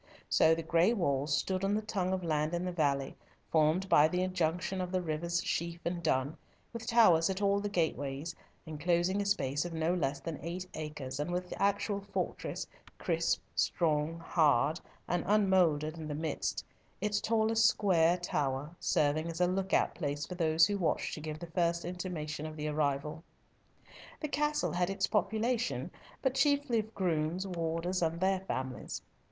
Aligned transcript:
So 0.29 0.55
the 0.55 0.63
gray 0.63 0.93
walls 0.93 1.31
stood 1.37 1.63
on 1.63 1.75
the 1.75 1.81
tongue 1.83 2.11
of 2.11 2.23
land 2.23 2.55
in 2.55 2.65
the 2.65 2.71
valley, 2.71 3.15
formed 3.51 3.87
by 3.87 4.07
the 4.07 4.27
junction 4.29 4.81
of 4.81 4.91
the 4.91 4.99
rivers 4.99 5.43
Sheaf 5.43 5.79
and 5.85 6.01
Dun, 6.01 6.35
with 6.73 6.87
towers 6.87 7.29
at 7.29 7.39
all 7.39 7.59
the 7.59 7.69
gateways, 7.69 8.35
enclosing 8.65 9.21
a 9.21 9.27
space 9.27 9.63
of 9.63 9.73
no 9.75 9.93
less 9.93 10.19
than 10.19 10.39
eight 10.43 10.65
acres, 10.73 11.19
and 11.19 11.29
with 11.29 11.51
the 11.51 11.61
actual 11.61 12.01
fortress, 12.01 12.65
crisp, 12.97 13.43
strong, 13.53 14.17
hard, 14.17 14.81
and 15.07 15.23
unmouldered 15.27 15.99
in 15.99 16.07
the 16.07 16.15
midst, 16.15 16.65
its 16.99 17.21
tallest 17.21 17.67
square 17.67 18.17
tower 18.17 18.71
serving 18.79 19.27
as 19.27 19.39
a 19.39 19.45
look 19.45 19.71
out 19.71 19.93
place 19.93 20.25
for 20.25 20.33
those 20.33 20.65
who 20.65 20.79
watched 20.79 21.13
to 21.13 21.21
give 21.21 21.37
the 21.37 21.45
first 21.51 21.85
intimation 21.85 22.47
of 22.47 22.55
the 22.55 22.67
arrival. 22.67 23.23
The 24.19 24.29
castle 24.29 24.71
had 24.71 24.89
its 24.89 25.05
population, 25.05 25.91
but 26.23 26.33
chiefly 26.33 26.79
of 26.79 26.95
grooms, 26.95 27.45
warders, 27.45 28.01
and 28.01 28.19
their 28.19 28.39
families. 28.39 29.03